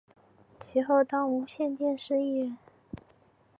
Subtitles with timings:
[0.59, 2.57] 其后当无线电视艺人。